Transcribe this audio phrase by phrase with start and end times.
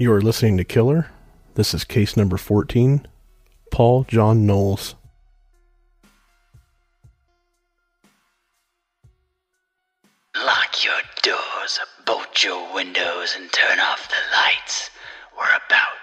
[0.00, 1.08] You are listening to Killer.
[1.54, 3.04] This is case number 14
[3.72, 4.94] Paul John Knowles.
[10.36, 14.90] Lock your doors, bolt your windows, and turn off the lights.
[15.36, 15.97] We're about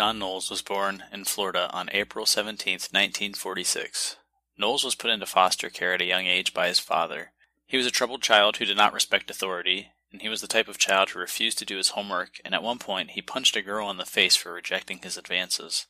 [0.00, 4.16] John Knowles was born in Florida on April 17, 1946.
[4.56, 7.32] Knowles was put into foster care at a young age by his father.
[7.66, 10.68] He was a troubled child who did not respect authority, and he was the type
[10.68, 13.60] of child who refused to do his homework, and at one point he punched a
[13.60, 15.86] girl in the face for rejecting his advances.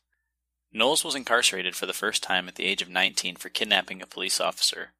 [0.73, 4.05] Knowles was incarcerated for the first time at the age of 19 for kidnapping a
[4.05, 4.91] police officer.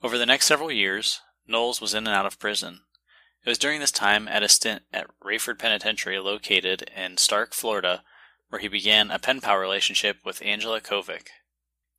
[0.00, 2.82] Over the next several years, Knowles was in and out of prison.
[3.44, 8.04] It was during this time at a stint at Raiford Penitentiary located in Starke, Florida,
[8.52, 11.28] where he began a pen pal relationship with Angela Covic.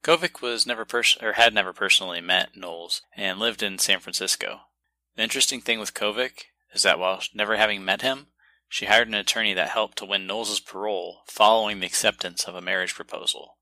[0.04, 4.60] Covic was never pers- or had never personally met Knowles and lived in San Francisco.
[5.16, 8.28] The interesting thing with Covic is that while never having met him,
[8.70, 12.62] she hired an attorney that helped to win Knowles' parole following the acceptance of a
[12.62, 13.58] marriage proposal.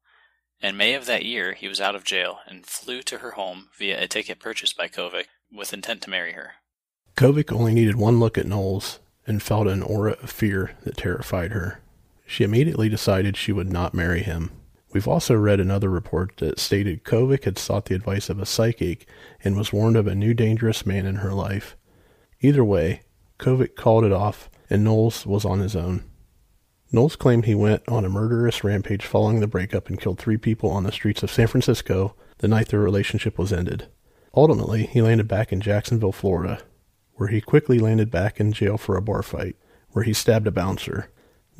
[0.62, 3.70] In May of that year, he was out of jail and flew to her home
[3.78, 6.56] via a ticket purchased by Covic with intent to marry her.
[7.16, 11.52] Covic only needed one look at Knowles and felt an aura of fear that terrified
[11.52, 11.80] her.
[12.32, 14.52] She immediately decided she would not marry him.
[14.94, 19.06] We've also read another report that stated Covic had sought the advice of a psychic
[19.44, 21.76] and was warned of a new dangerous man in her life.
[22.40, 23.02] Either way,
[23.38, 26.06] Covic called it off and Knowles was on his own.
[26.90, 30.70] Knowles claimed he went on a murderous rampage following the breakup and killed three people
[30.70, 33.90] on the streets of San Francisco the night their relationship was ended.
[34.34, 36.62] Ultimately, he landed back in Jacksonville, Florida,
[37.16, 39.58] where he quickly landed back in jail for a bar fight,
[39.90, 41.11] where he stabbed a bouncer.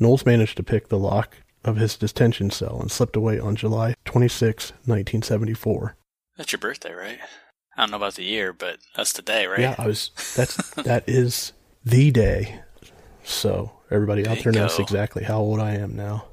[0.02, 3.94] Knowles managed to pick the lock of his detention cell and slipped away on July
[4.04, 5.96] 26, 1974.
[6.36, 7.18] That's your birthday, right?
[7.76, 9.60] I don't know about the year, but that's the day, right?
[9.60, 10.10] Yeah, I was.
[10.36, 11.52] That's that is
[11.84, 12.60] the day.
[13.24, 16.26] So everybody out there knows exactly how old I am now.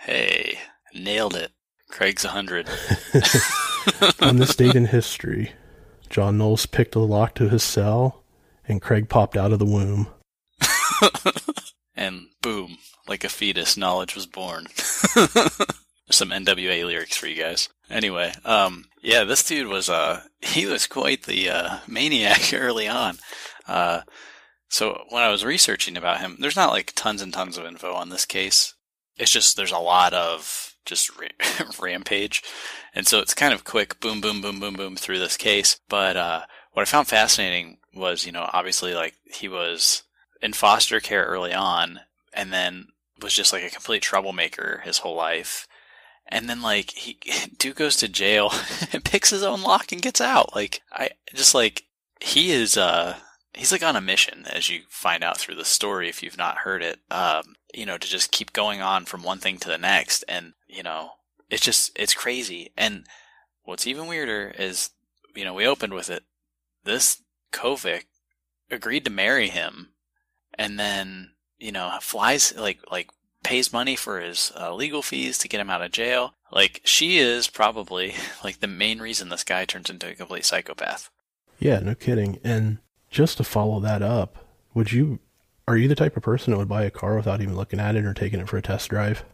[0.00, 0.58] Hey,
[0.94, 1.52] nailed it.
[1.88, 2.68] Craig's a 100.
[4.20, 5.52] On this date in history,
[6.10, 8.22] John Knowles picked the lock to his cell,
[8.68, 10.08] and Craig popped out of the womb.
[11.96, 14.66] and boom, like a fetus, knowledge was born.
[16.10, 17.68] Some NWA lyrics for you guys.
[17.90, 23.18] Anyway, um, yeah, this dude was, uh, he was quite the, uh, maniac early on.
[23.66, 24.02] Uh,
[24.68, 27.92] so when I was researching about him, there's not like tons and tons of info
[27.92, 28.74] on this case.
[29.16, 31.28] It's just, there's a lot of just ra-
[31.80, 32.42] rampage.
[32.94, 35.80] And so it's kind of quick, boom, boom, boom, boom, boom through this case.
[35.88, 36.42] But, uh,
[36.76, 40.02] what I found fascinating was, you know, obviously like he was
[40.42, 42.00] in foster care early on
[42.34, 42.88] and then
[43.20, 45.66] was just like a complete troublemaker his whole life.
[46.28, 47.18] and then like he
[47.58, 48.52] dude goes to jail
[48.92, 50.54] and picks his own lock and gets out.
[50.54, 51.84] Like I just like
[52.20, 53.16] he is uh
[53.54, 56.58] he's like on a mission as you find out through the story if you've not
[56.58, 56.98] heard it.
[57.10, 60.54] Um, you know, to just keep going on from one thing to the next and
[60.68, 61.12] you know,
[61.50, 62.72] it's just it's crazy.
[62.76, 63.06] And
[63.64, 64.90] what's even weirder is
[65.34, 66.24] you know, we opened with it.
[66.84, 67.22] This
[67.52, 68.04] Covic
[68.70, 69.90] agreed to marry him
[70.58, 73.10] and then, you know, flies like like
[73.42, 76.34] pays money for his uh, legal fees to get him out of jail.
[76.50, 78.14] Like she is probably
[78.44, 81.10] like the main reason this guy turns into a complete psychopath.
[81.58, 82.38] Yeah, no kidding.
[82.44, 82.78] And
[83.10, 84.44] just to follow that up,
[84.74, 85.20] would you
[85.68, 87.96] are you the type of person that would buy a car without even looking at
[87.96, 89.24] it or taking it for a test drive?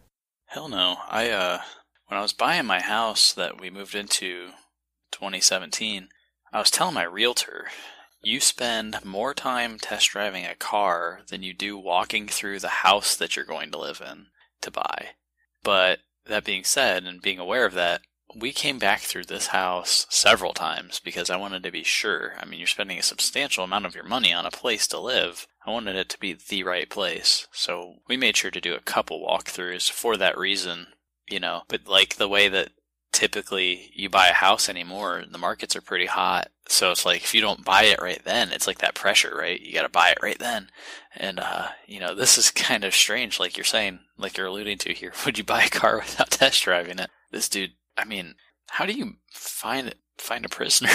[0.47, 0.97] Hell no.
[1.09, 1.61] I uh
[2.07, 4.51] when I was buying my house that we moved into
[5.13, 6.09] 2017,
[6.53, 7.69] I was telling my realtor
[8.23, 13.17] you spend more time test driving a car than you do walking through the house
[13.17, 14.27] that you're going to live in
[14.61, 15.11] to buy.
[15.63, 18.03] But that being said, and being aware of that,
[18.35, 22.35] we came back through this house several times because I wanted to be sure.
[22.41, 25.47] I mean, you're spending a substantial amount of your money on a place to live.
[25.67, 27.47] I wanted it to be the right place.
[27.53, 30.87] So we made sure to do a couple walkthroughs for that reason,
[31.29, 31.63] you know.
[31.69, 32.71] But like the way that
[33.13, 36.49] typically you buy a house anymore, the markets are pretty hot.
[36.67, 39.61] So it's like if you don't buy it right then, it's like that pressure, right?
[39.61, 40.71] You got to buy it right then.
[41.17, 44.79] And uh, you know, this is kind of strange like you're saying, like you're alluding
[44.79, 45.13] to here.
[45.27, 47.11] Would you buy a car without test driving it?
[47.31, 48.35] This dude, I mean,
[48.71, 50.91] how do you find find a prisoner?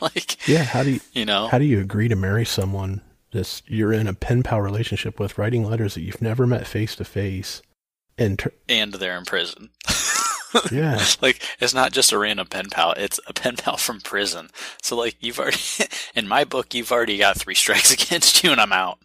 [0.00, 1.48] like Yeah, how do you you know?
[1.48, 3.02] how do you agree to marry someone
[3.32, 6.96] this you're in a pen pal relationship with writing letters that you've never met face
[6.96, 7.60] to face
[8.18, 9.70] and ter- and they're in prison.
[10.70, 11.04] Yeah.
[11.22, 14.50] like it's not just a random pen pal; it's a pen pal from prison.
[14.82, 15.58] So like you've already,
[16.14, 18.98] in my book, you've already got three strikes against you, and I'm out.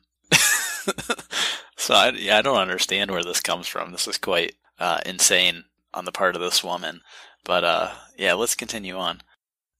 [1.77, 3.91] so I, yeah, I don't understand where this comes from.
[3.91, 7.01] This is quite uh, insane on the part of this woman.
[7.43, 9.21] But uh, yeah, let's continue on.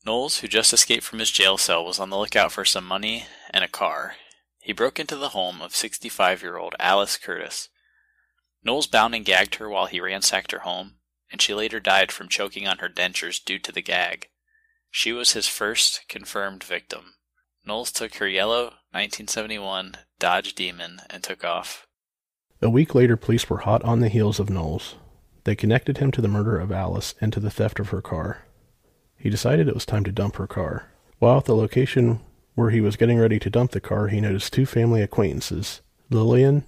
[0.06, 3.26] Knowles, who just escaped from his jail cell, was on the lookout for some money
[3.52, 4.16] and a car.
[4.60, 7.70] He broke into the home of 65 year old Alice Curtis.
[8.64, 10.96] Knowles bound and gagged her while he ransacked her home,
[11.32, 14.28] and she later died from choking on her dentures due to the gag.
[14.90, 17.14] She was his first confirmed victim.
[17.66, 21.88] Knowles took her yellow 1971 Dodge Demon and took off.
[22.62, 24.96] A week later, police were hot on the heels of Knowles.
[25.44, 28.46] They connected him to the murder of Alice and to the theft of her car.
[29.18, 30.92] He decided it was time to dump her car.
[31.20, 32.20] While at the location
[32.56, 36.66] where he was getting ready to dump the car, he noticed two family acquaintances, Lillian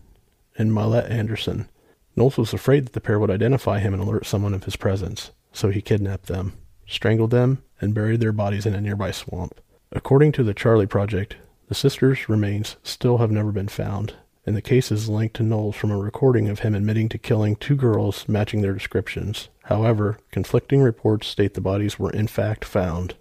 [0.57, 1.67] and Mylette Anderson.
[2.15, 5.31] Knowles was afraid that the pair would identify him and alert someone of his presence,
[5.51, 6.53] so he kidnapped them,
[6.85, 9.59] strangled them, and buried their bodies in a nearby swamp.
[9.91, 11.37] According to the Charley Project,
[11.69, 14.15] the sisters' remains still have never been found,
[14.45, 17.55] and the case is linked to Knowles from a recording of him admitting to killing
[17.55, 19.49] two girls matching their descriptions.
[19.63, 23.15] However, conflicting reports state the bodies were in fact found.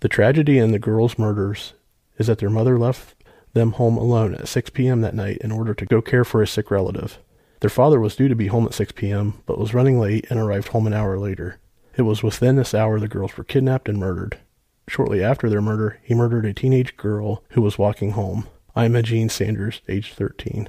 [0.00, 1.72] The tragedy in the girls' murders
[2.18, 3.14] is that their mother left
[3.54, 5.00] them home alone at 6 p.m.
[5.00, 7.18] that night in order to go care for a sick relative.
[7.64, 10.38] Their father was due to be home at 6 p.m., but was running late and
[10.38, 11.60] arrived home an hour later.
[11.96, 14.36] It was within this hour the girls were kidnapped and murdered.
[14.86, 19.30] Shortly after their murder, he murdered a teenage girl who was walking home, Ima Jean
[19.30, 20.68] Sanders, age 13.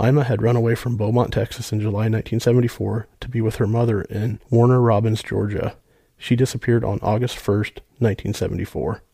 [0.00, 4.02] Ima had run away from Beaumont, Texas in July 1974 to be with her mother
[4.02, 5.76] in Warner Robins, Georgia.
[6.18, 9.04] She disappeared on August 1st, 1974.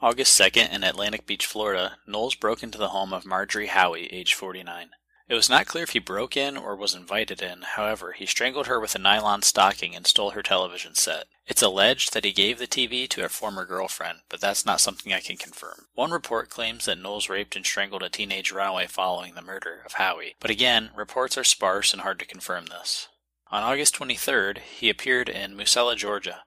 [0.00, 4.34] August 2nd in Atlantic Beach, Florida, Knowles broke into the home of Marjorie Howie, age
[4.34, 4.88] 49.
[5.26, 8.66] It was not clear if he broke in or was invited in, however, he strangled
[8.66, 11.28] her with a nylon stocking and stole her television set.
[11.46, 15.14] It's alleged that he gave the TV to a former girlfriend, but that's not something
[15.14, 15.86] I can confirm.
[15.94, 19.94] One report claims that Knowles raped and strangled a teenage runaway following the murder of
[19.94, 23.08] Howie, but again, reports are sparse and hard to confirm this.
[23.50, 26.44] On August 23rd, he appeared in Musella, Georgia.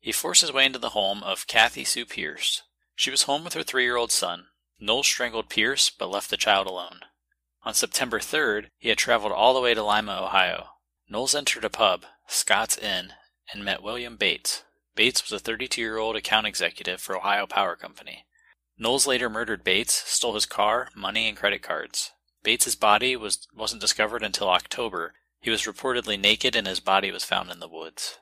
[0.00, 2.62] He forced his way into the home of Kathy Sue Pierce.
[2.94, 4.46] She was home with her three year old son.
[4.78, 7.00] Knowles strangled Pierce, but left the child alone.
[7.62, 10.68] On September 3rd, he had traveled all the way to Lima, Ohio.
[11.08, 13.12] Knowles entered a pub, Scott's Inn,
[13.52, 14.64] and met William Bates.
[14.94, 18.24] Bates was a 32 year old account executive for Ohio Power Company.
[18.78, 22.12] Knowles later murdered Bates, stole his car, money, and credit cards.
[22.42, 25.12] Bates's body was, wasn't discovered until October.
[25.40, 28.18] He was reportedly naked and his body was found in the woods.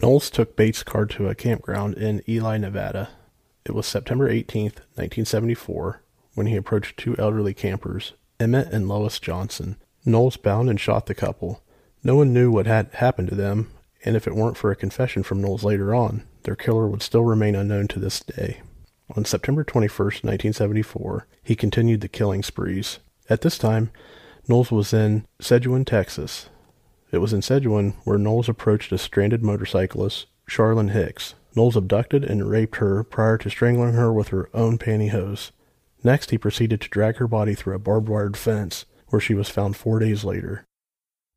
[0.00, 3.08] Knowles took Bates' car to a campground in Ely, Nevada.
[3.64, 6.02] It was September 18th, 1974,
[6.34, 9.76] when he approached two elderly campers, Emmett and Lois Johnson.
[10.04, 11.62] Knowles bound and shot the couple.
[12.04, 13.70] No one knew what had happened to them,
[14.04, 17.24] and if it weren't for a confession from Knowles later on, their killer would still
[17.24, 18.60] remain unknown to this day.
[19.16, 23.00] On September 21, 1974, he continued the killing sprees.
[23.28, 23.90] At this time,
[24.46, 26.48] Knowles was in Sedgwick, Texas.
[27.10, 31.34] It was in Sedgwick where Knowles approached a stranded motorcyclist, Charlene Hicks.
[31.56, 35.50] Knowles abducted and raped her prior to strangling her with her own pantyhose.
[36.04, 39.48] Next, he proceeded to drag her body through a barbed wire fence, where she was
[39.48, 40.64] found four days later.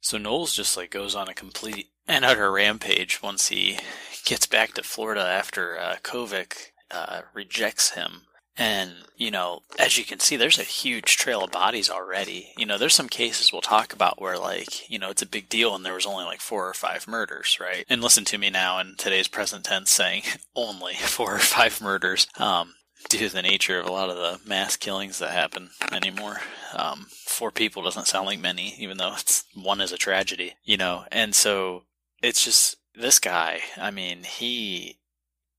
[0.02, 3.78] So Knowles just like goes on a complete and utter rampage once he
[4.26, 8.24] gets back to Florida after uh, Covic uh, rejects him.
[8.58, 12.52] And, you know, as you can see, there's a huge trail of bodies already.
[12.58, 15.48] You know, there's some cases we'll talk about where, like, you know, it's a big
[15.48, 17.86] deal and there was only like four or five murders, right?
[17.90, 20.24] And listen to me now in today's present tense saying
[20.56, 22.28] only four or five murders.
[22.38, 22.74] Um,
[23.10, 26.38] due to the nature of a lot of the mass killings that happen anymore.
[26.74, 30.78] Um, four people doesn't sound like many, even though it's one is a tragedy, you
[30.78, 31.06] know.
[31.12, 31.84] And so
[32.22, 33.62] it's just this guy.
[33.78, 35.00] I mean, he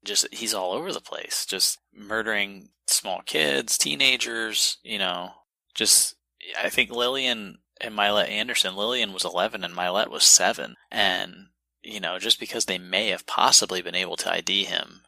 [0.05, 5.31] just he's all over the place, just murdering small kids, teenagers, you know.
[5.75, 6.17] Just
[6.59, 8.77] I think Lillian and Mylette Anderson.
[8.77, 11.49] Lillian was 11 and Mylette was seven, and
[11.83, 15.03] you know, just because they may have possibly been able to ID him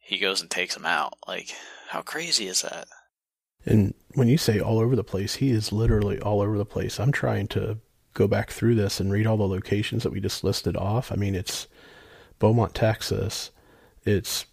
[0.00, 1.14] he goes and takes him out.
[1.28, 1.54] Like,
[1.88, 2.88] how crazy is that?
[3.64, 6.98] And when you say all over the place, he is literally all over the place.
[6.98, 7.78] I'm trying to
[8.14, 11.12] go back through this and read all the locations that we just listed off.
[11.12, 11.68] I mean, it's
[12.38, 13.50] Beaumont, Texas.
[14.04, 14.46] It's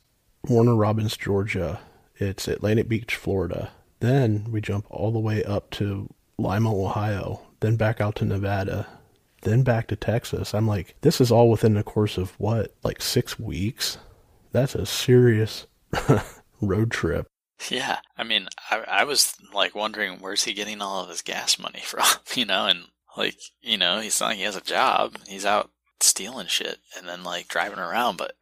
[0.47, 1.79] Warner Robins, Georgia.
[2.17, 3.71] It's Atlantic Beach, Florida.
[3.99, 7.41] Then we jump all the way up to Lima, Ohio.
[7.61, 8.87] Then back out to Nevada.
[9.43, 10.53] Then back to Texas.
[10.53, 13.97] I'm like, this is all within the course of what, like six weeks?
[14.51, 15.67] That's a serious
[16.61, 17.27] road trip.
[17.69, 21.57] Yeah, I mean, I, I was like wondering where's he getting all of his gas
[21.57, 22.85] money from, you know, and
[23.15, 25.15] like, you know, he's not like he has a job.
[25.27, 28.33] He's out stealing shit and then like driving around, but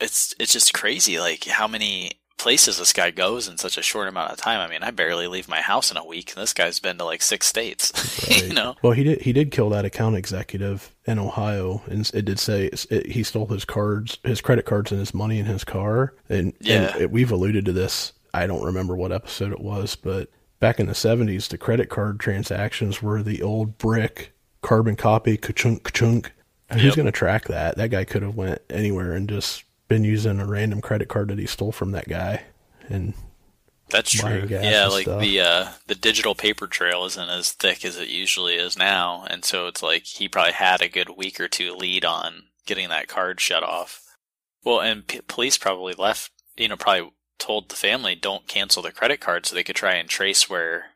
[0.00, 4.08] it's it's just crazy like how many places this guy goes in such a short
[4.08, 4.60] amount of time.
[4.60, 7.04] I mean, I barely leave my house in a week, and this guy's been to
[7.04, 7.92] like six states.
[8.28, 8.48] Right.
[8.48, 8.76] you know.
[8.82, 9.22] Well, he did.
[9.22, 13.46] He did kill that account executive in Ohio, and it did say it, he stole
[13.46, 16.14] his cards, his credit cards, and his money in his car.
[16.28, 18.12] And yeah, and it, we've alluded to this.
[18.34, 20.30] I don't remember what episode it was, but
[20.60, 25.84] back in the seventies, the credit card transactions were the old brick carbon copy, ka-chunk,
[25.84, 26.32] ka-chunk.
[26.70, 26.80] Yep.
[26.80, 27.76] Who's going to track that?
[27.78, 31.38] That guy could have went anywhere and just been using a random credit card that
[31.38, 32.42] he stole from that guy
[32.88, 33.14] and
[33.90, 34.46] that's true.
[34.48, 35.20] Yeah, like stuff.
[35.20, 39.44] the uh, the digital paper trail isn't as thick as it usually is now, and
[39.44, 43.08] so it's like he probably had a good week or two lead on getting that
[43.08, 44.02] card shut off.
[44.62, 48.92] Well, and p- police probably left, you know, probably told the family don't cancel the
[48.92, 50.86] credit card so they could try and trace where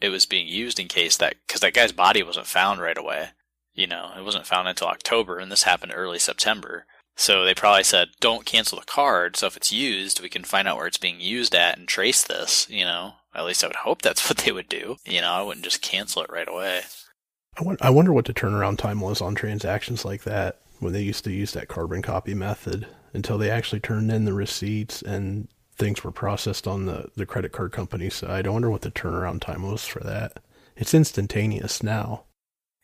[0.00, 3.30] it was being used in case that because that guy's body wasn't found right away.
[3.74, 6.86] You know, it wasn't found until October, and this happened early September.
[7.18, 9.36] So they probably said, don't cancel the card.
[9.36, 12.22] So if it's used, we can find out where it's being used at and trace
[12.22, 13.14] this, you know?
[13.34, 14.96] At least I would hope that's what they would do.
[15.04, 16.82] You know, I wouldn't just cancel it right away.
[17.80, 21.32] I wonder what the turnaround time was on transactions like that when they used to
[21.32, 26.12] use that carbon copy method until they actually turned in the receipts and things were
[26.12, 28.46] processed on the, the credit card company side.
[28.46, 30.38] I wonder what the turnaround time was for that.
[30.76, 32.26] It's instantaneous now.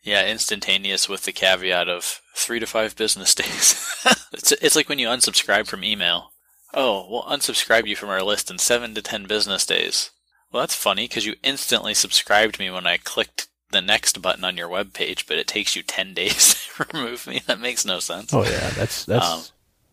[0.05, 3.83] Yeah, instantaneous with the caveat of three to five business days.
[4.31, 6.31] it's, it's like when you unsubscribe from email.
[6.73, 10.11] Oh, we'll unsubscribe you from our list in seven to ten business days.
[10.51, 14.57] Well, that's funny because you instantly subscribed me when I clicked the next button on
[14.57, 17.41] your web page, but it takes you ten days to remove me.
[17.47, 18.31] That makes no sense.
[18.31, 19.41] Oh yeah, that's that's um,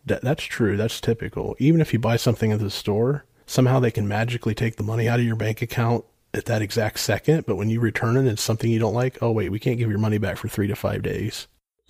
[0.05, 0.77] that, that's true.
[0.77, 1.55] That's typical.
[1.57, 5.07] Even if you buy something at the store, somehow they can magically take the money
[5.07, 8.41] out of your bank account at that exact second, but when you return it, it's
[8.41, 9.21] something you don't like.
[9.21, 11.47] Oh wait, we can't give your money back for three to five days.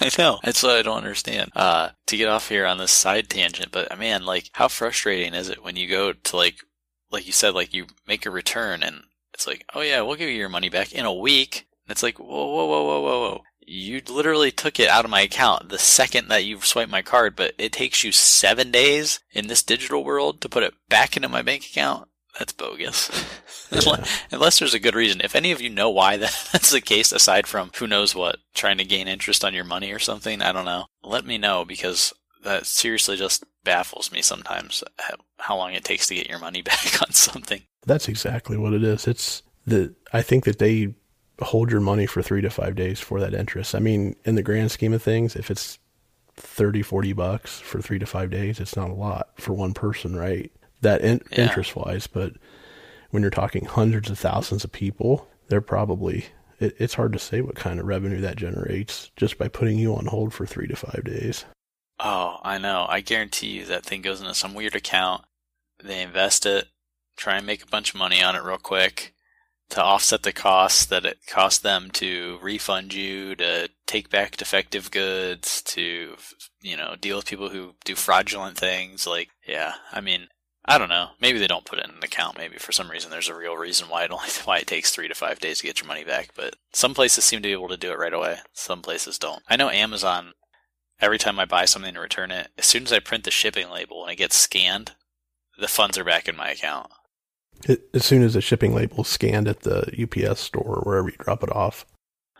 [0.00, 0.38] I know.
[0.42, 1.50] That's what I don't understand.
[1.54, 5.48] Uh, to get off here on this side tangent, but man, like, how frustrating is
[5.48, 6.58] it when you go to like,
[7.10, 9.02] like you said, like you make a return and
[9.34, 11.66] it's like, oh yeah, we'll give you your money back in a week.
[11.86, 13.42] And it's like, whoa, whoa, whoa, whoa, whoa, whoa.
[13.60, 17.36] You literally took it out of my account the second that you swipe my card,
[17.36, 21.28] but it takes you seven days in this digital world to put it back into
[21.28, 22.07] my bank account
[22.38, 23.10] that's bogus.
[23.70, 24.02] Yeah.
[24.32, 25.20] Unless there's a good reason.
[25.22, 28.78] If any of you know why that's the case, aside from who knows what, trying
[28.78, 30.86] to gain interest on your money or something, I don't know.
[31.02, 32.14] Let me know because
[32.44, 34.82] that seriously just baffles me sometimes
[35.38, 37.60] how long it takes to get your money back on something.
[37.84, 39.06] That's exactly what it is.
[39.06, 40.94] It's the I think that they
[41.42, 43.74] hold your money for 3 to 5 days for that interest.
[43.74, 45.78] I mean, in the grand scheme of things, if it's
[46.36, 50.16] 30 40 bucks for 3 to 5 days, it's not a lot for one person,
[50.16, 50.50] right?
[50.80, 51.42] That in, yeah.
[51.42, 52.34] interest wise, but
[53.10, 56.26] when you're talking hundreds of thousands of people, they're probably
[56.60, 59.94] it, it's hard to say what kind of revenue that generates just by putting you
[59.94, 61.44] on hold for three to five days.
[62.00, 62.86] Oh, I know.
[62.88, 65.24] I guarantee you that thing goes into some weird account.
[65.82, 66.68] They invest it,
[67.16, 69.14] try and make a bunch of money on it real quick,
[69.70, 74.90] to offset the costs that it cost them to refund you, to take back defective
[74.90, 76.14] goods, to
[76.62, 79.06] you know deal with people who do fraudulent things.
[79.06, 80.28] Like, yeah, I mean,
[80.68, 81.08] I don't know.
[81.18, 82.36] Maybe they don't put it in an account.
[82.36, 85.08] Maybe for some reason there's a real reason why it only why it takes three
[85.08, 86.30] to five days to get your money back.
[86.36, 88.36] But some places seem to be able to do it right away.
[88.52, 89.42] Some places don't.
[89.48, 90.34] I know Amazon.
[91.00, 93.70] Every time I buy something and return it, as soon as I print the shipping
[93.70, 94.92] label and it gets scanned,
[95.58, 96.90] the funds are back in my account.
[97.94, 101.16] As soon as the shipping label is scanned at the UPS store or wherever you
[101.18, 101.86] drop it off.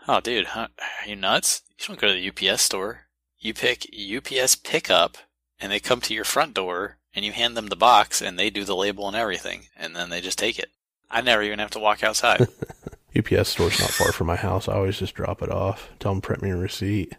[0.07, 0.67] Oh, dude, huh?
[0.79, 1.63] are you nuts?
[1.79, 3.07] You don't go to the UPS store.
[3.37, 5.17] You pick UPS pickup,
[5.59, 8.49] and they come to your front door, and you hand them the box, and they
[8.49, 10.69] do the label and everything, and then they just take it.
[11.09, 12.47] I never even have to walk outside.
[13.17, 14.67] UPS store's not far from my house.
[14.67, 15.89] I always just drop it off.
[15.99, 17.13] Tell them print me a receipt.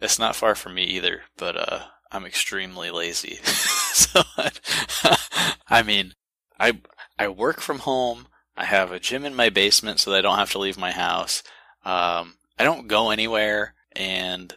[0.00, 3.36] It's not far from me either, but uh, I'm extremely lazy.
[3.44, 4.22] so,
[5.68, 6.14] I mean,
[6.58, 6.80] I
[7.18, 8.28] I work from home.
[8.56, 10.92] I have a gym in my basement so that I don't have to leave my
[10.92, 11.42] house.
[11.84, 14.54] Um, I don't go anywhere, and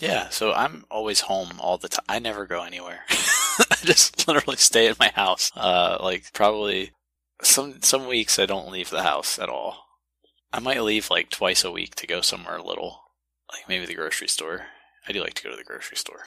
[0.00, 2.04] yeah, so I'm always home all the time.
[2.08, 3.04] I never go anywhere.
[3.70, 5.50] I just literally stay in my house.
[5.56, 6.92] Uh, like probably
[7.42, 9.84] some some weeks I don't leave the house at all.
[10.52, 13.00] I might leave like twice a week to go somewhere a little,
[13.52, 14.66] like maybe the grocery store.
[15.08, 16.24] I do like to go to the grocery store.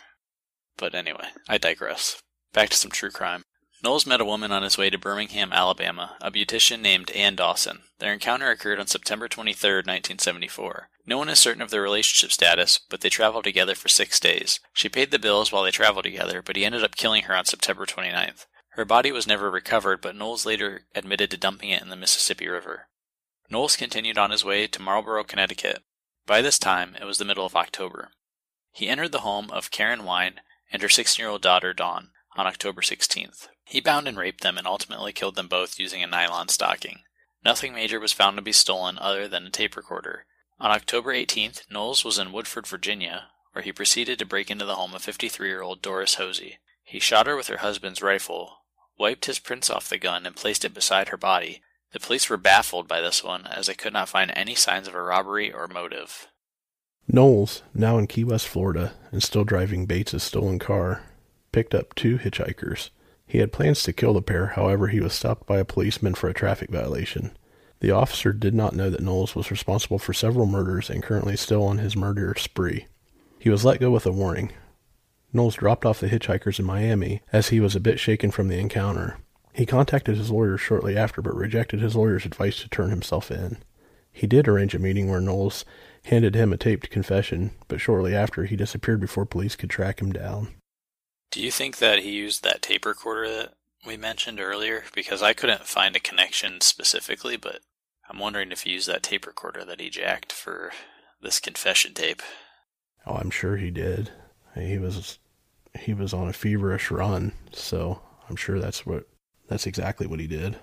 [0.77, 2.21] But anyway, I digress.
[2.53, 3.43] Back to some true crime.
[3.85, 7.83] Knowles met a woman on his way to Birmingham, Alabama, a beautician named Ann Dawson.
[7.99, 10.89] Their encounter occurred on September 23, 1974.
[11.05, 14.59] No one is certain of their relationship status, but they traveled together for six days.
[14.73, 17.45] She paid the bills while they traveled together, but he ended up killing her on
[17.45, 18.47] September 29th.
[18.69, 22.47] Her body was never recovered, but Knowles later admitted to dumping it in the Mississippi
[22.47, 22.87] River.
[23.51, 25.83] Knowles continued on his way to Marlborough, Connecticut.
[26.25, 28.09] By this time, it was the middle of October.
[28.71, 32.47] He entered the home of Karen Wine and her 16 year old daughter, Dawn, on
[32.47, 33.47] October 16th.
[33.65, 36.99] He bound and raped them and ultimately killed them both using a nylon stocking.
[37.43, 40.25] Nothing major was found to be stolen other than a tape recorder.
[40.59, 44.75] On October 18th, Knowles was in Woodford, Virginia, where he proceeded to break into the
[44.75, 46.59] home of 53 year old Doris Hosey.
[46.83, 48.59] He shot her with her husband's rifle,
[48.97, 51.61] wiped his prints off the gun, and placed it beside her body.
[51.91, 54.95] The police were baffled by this one, as they could not find any signs of
[54.95, 56.27] a robbery or motive.
[57.07, 61.03] Knowles, now in Key West, Florida, and still driving Bates's stolen car,
[61.51, 62.89] picked up two hitchhikers.
[63.27, 66.29] He had plans to kill the pair, however, he was stopped by a policeman for
[66.29, 67.35] a traffic violation.
[67.79, 71.63] The officer did not know that Knowles was responsible for several murders and currently still
[71.63, 72.87] on his murder spree.
[73.39, 74.51] He was let go with a warning.
[75.33, 78.57] Knowles dropped off the hitchhikers in Miami as he was a bit shaken from the
[78.57, 79.17] encounter.
[79.53, 83.57] He contacted his lawyer shortly after but rejected his lawyer's advice to turn himself in.
[84.11, 85.65] He did arrange a meeting where Knowles
[86.05, 90.13] handed him a taped confession, but shortly after he disappeared before police could track him
[90.13, 90.55] down.
[91.31, 93.53] Do you think that he used that tape recorder that
[93.85, 94.85] we mentioned earlier?
[94.93, 97.59] Because I couldn't find a connection specifically, but
[98.09, 100.71] I'm wondering if he used that tape recorder that he jacked for
[101.21, 102.21] this confession tape.
[103.05, 104.11] Oh, I'm sure he did.
[104.55, 105.19] He was
[105.79, 109.07] he was on a feverish run, so I'm sure that's what
[109.47, 110.57] that's exactly what he did.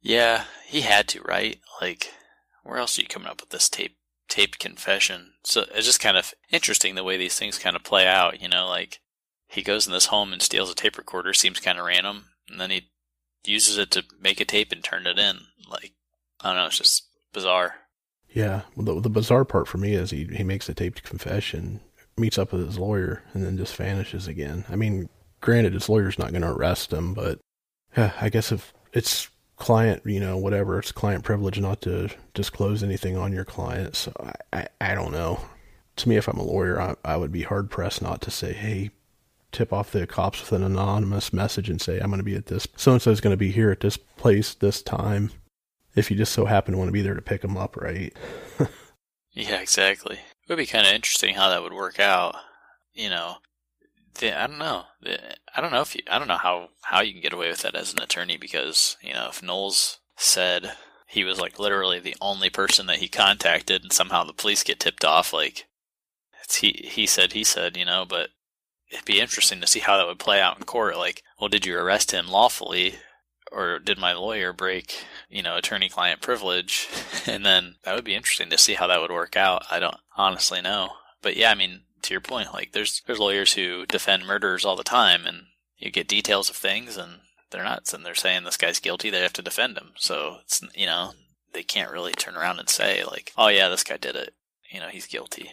[0.00, 1.58] Yeah, he had to, right?
[1.80, 2.12] Like,
[2.62, 3.96] where else are you coming up with this tape
[4.28, 5.32] taped confession?
[5.44, 8.40] So it's just kind of interesting the way these things kind of play out.
[8.40, 9.00] You know, like
[9.48, 12.60] he goes in this home and steals a tape recorder, seems kind of random, and
[12.60, 12.88] then he
[13.44, 15.40] uses it to make a tape and turn it in.
[15.68, 15.92] Like,
[16.40, 17.76] I don't know, it's just bizarre.
[18.30, 21.80] Yeah, well, the, the bizarre part for me is he, he makes a taped confession,
[22.16, 24.64] meets up with his lawyer, and then just vanishes again.
[24.68, 25.08] I mean,
[25.40, 27.38] granted, his lawyer's not going to arrest him, but
[27.96, 32.82] yeah, I guess if it's client, you know, whatever, it's client privilege not to disclose
[32.82, 33.94] anything on your client.
[33.94, 35.40] So I, I, I don't know.
[35.96, 38.52] To me, if I'm a lawyer, I, I would be hard pressed not to say,
[38.52, 38.90] hey,
[39.54, 42.46] tip off the cops with an anonymous message and say, I'm going to be at
[42.46, 45.30] this, so and so is going to be here at this place, this time.
[45.94, 48.12] If you just so happen to want to be there to pick them up, right?
[49.32, 50.16] yeah, exactly.
[50.16, 52.34] It would be kind of interesting how that would work out.
[52.92, 53.36] You know,
[54.18, 54.84] the, I don't know.
[55.00, 55.18] The,
[55.54, 57.62] I don't know if you, I don't know how, how you can get away with
[57.62, 60.72] that as an attorney because, you know, if Knowles said
[61.06, 64.80] he was like literally the only person that he contacted and somehow the police get
[64.80, 65.66] tipped off, like,
[66.42, 68.30] it's he, he said, he said, you know, but
[68.90, 70.96] it'd be interesting to see how that would play out in court.
[70.96, 72.96] Like, well, did you arrest him lawfully,
[73.50, 76.88] or did my lawyer break, you know, attorney-client privilege?
[77.26, 79.64] and then that would be interesting to see how that would work out.
[79.70, 80.90] I don't honestly know,
[81.22, 84.76] but yeah, I mean, to your point, like there's there's lawyers who defend murderers all
[84.76, 87.20] the time, and you get details of things, and
[87.50, 89.10] they're nuts, and they're saying this guy's guilty.
[89.10, 91.12] They have to defend him, so it's you know
[91.52, 94.34] they can't really turn around and say like, oh yeah, this guy did it.
[94.70, 95.52] You know, he's guilty.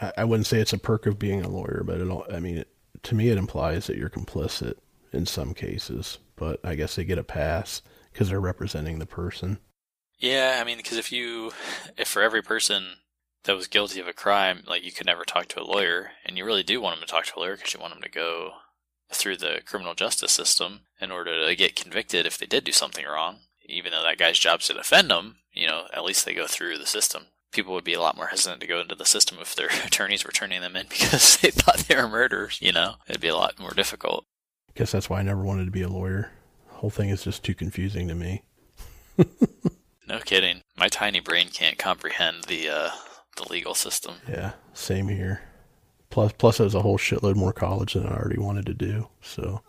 [0.00, 2.08] I, wouldn't say it's a perk of being a lawyer, but it.
[2.08, 2.68] all I mean, it,
[3.04, 4.74] to me, it implies that you're complicit
[5.12, 6.18] in some cases.
[6.36, 7.82] But I guess they get a pass
[8.12, 9.58] because they're representing the person.
[10.18, 11.52] Yeah, I mean, because if you,
[11.96, 12.98] if for every person
[13.44, 16.36] that was guilty of a crime, like you could never talk to a lawyer, and
[16.36, 18.10] you really do want them to talk to a lawyer because you want them to
[18.10, 18.52] go
[19.12, 23.04] through the criminal justice system in order to get convicted if they did do something
[23.04, 23.38] wrong.
[23.66, 26.78] Even though that guy's job's to defend them, you know, at least they go through
[26.78, 27.26] the system.
[27.52, 30.24] People would be a lot more hesitant to go into the system if their attorneys
[30.24, 32.94] were turning them in because they thought they were murderers, you know?
[33.08, 34.24] It'd be a lot more difficult.
[34.74, 36.30] Guess that's why I never wanted to be a lawyer.
[36.68, 38.42] The whole thing is just too confusing to me.
[40.08, 40.62] No kidding.
[40.76, 42.90] My tiny brain can't comprehend the uh,
[43.36, 44.14] the legal system.
[44.28, 45.42] Yeah, same here.
[46.10, 49.08] Plus, plus, it was a whole shitload more college than I already wanted to do.
[49.20, 49.62] So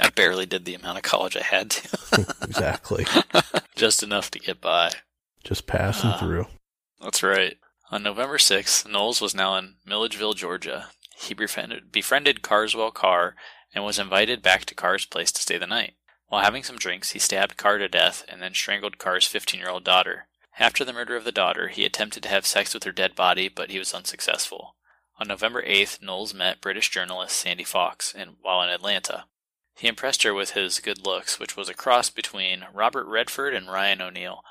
[0.00, 2.26] I barely did the amount of college I had to.
[2.42, 3.04] exactly,
[3.76, 4.92] Just enough to get by.
[5.44, 6.18] Just passing Ah.
[6.18, 6.46] through.
[7.00, 7.58] That's right.
[7.90, 10.90] On November 6th, Knowles was now in Milledgeville, Georgia.
[11.16, 13.34] He befriended, befriended Carswell Carr
[13.74, 15.94] and was invited back to Carr's place to stay the night.
[16.28, 19.68] While having some drinks, he stabbed Carr to death and then strangled Carr's 15 year
[19.70, 20.28] old daughter.
[20.58, 23.48] After the murder of the daughter, he attempted to have sex with her dead body,
[23.48, 24.76] but he was unsuccessful.
[25.18, 29.24] On November 8th, Knowles met British journalist Sandy Fawkes in, while in Atlanta.
[29.74, 33.70] He impressed her with his good looks, which was a cross between Robert Redford and
[33.70, 34.42] Ryan O'Neal.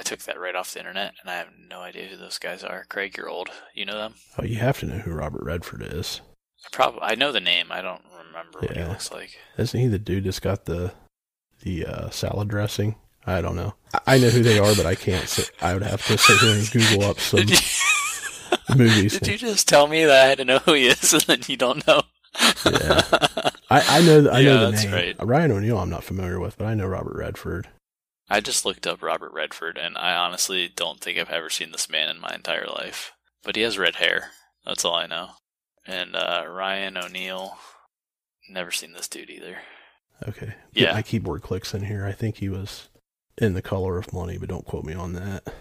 [0.00, 2.64] I took that right off the internet, and I have no idea who those guys
[2.64, 2.86] are.
[2.88, 3.50] Craig, you're old.
[3.74, 4.14] You know them?
[4.38, 6.22] Oh, you have to know who Robert Redford is.
[6.72, 7.00] Probably.
[7.02, 7.66] I know the name.
[7.70, 8.88] I don't remember what he Yeah.
[8.88, 9.38] looks like.
[9.58, 10.92] Isn't he the dude that's got the
[11.62, 12.94] the uh, salad dressing?
[13.26, 13.74] I don't know.
[13.92, 15.28] I- I know who they are, but I can't.
[15.28, 17.56] Say, I would have to sit here and Google up some Did you,
[18.76, 19.18] movies.
[19.18, 21.40] did you just tell me that I had to know who he is, and then
[21.46, 22.02] you don't know?
[22.64, 23.02] Yeah.
[23.70, 24.30] I, I know.
[24.30, 24.92] I know the that's name.
[24.94, 25.16] right.
[25.20, 25.78] Ryan O'Neal.
[25.78, 27.68] I'm not familiar with, but I know Robert Redford.
[28.30, 31.90] I just looked up Robert Redford, and I honestly don't think I've ever seen this
[31.90, 33.12] man in my entire life.
[33.42, 34.30] But he has red hair.
[34.64, 35.30] That's all I know.
[35.86, 37.58] And uh, Ryan O'Neal,
[38.48, 39.58] never seen this dude either.
[40.28, 40.54] Okay.
[40.72, 40.92] Yeah.
[40.92, 42.04] My keyboard clicks in here.
[42.06, 42.88] I think he was
[43.38, 45.52] in The Color of Money, but don't quote me on that.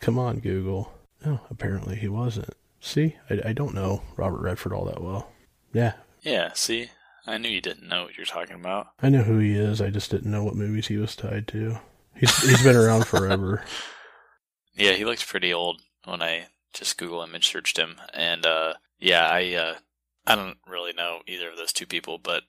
[0.00, 0.92] Come on, Google.
[1.24, 2.54] No, apparently he wasn't.
[2.80, 5.30] See, I, I don't know Robert Redford all that well.
[5.72, 6.90] Yeah, Yeah, see?
[7.26, 8.88] I knew you didn't know what you're talking about.
[9.02, 9.80] I know who he is.
[9.80, 11.78] I just didn't know what movies he was tied to.
[12.16, 13.64] He's he's been around forever.
[14.72, 17.96] Yeah, he looked pretty old when I just Google image searched him.
[18.14, 19.74] And uh, yeah, I uh,
[20.26, 22.44] I don't really know either of those two people, but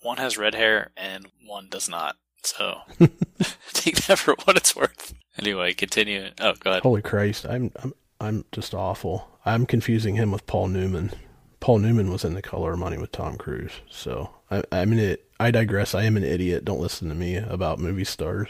[0.00, 2.16] one has red hair and one does not.
[2.42, 2.80] So
[3.72, 5.14] take that for what it's worth.
[5.38, 6.30] Anyway, continue.
[6.40, 6.82] Oh, go ahead.
[6.82, 9.28] Holy Christ, I'm I'm I'm just awful.
[9.44, 11.12] I'm confusing him with Paul Newman.
[11.60, 13.72] Paul Newman was in The Color of Money with Tom Cruise.
[13.90, 15.28] So I, I'm an it.
[15.38, 15.94] I digress.
[15.94, 16.64] I am an idiot.
[16.64, 18.48] Don't listen to me about movie stars.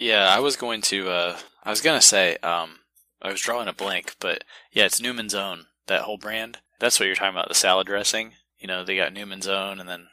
[0.00, 1.10] Yeah, I was going to.
[1.10, 2.36] Uh, I was gonna say.
[2.38, 2.78] Um,
[3.20, 5.66] I was drawing a blank, but yeah, it's Newman's Own.
[5.88, 6.58] That whole brand.
[6.78, 7.48] That's what you're talking about.
[7.48, 8.32] The salad dressing.
[8.58, 10.06] You know, they got Newman's Own, and then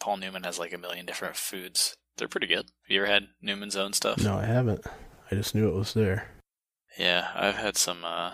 [0.00, 1.94] Paul Newman has like a million different foods.
[2.16, 2.66] They're pretty good.
[2.66, 4.22] Have you ever had Newman's Own stuff?
[4.22, 4.86] No, I haven't.
[5.30, 6.28] I just knew it was there.
[6.98, 8.32] Yeah, I've had some uh,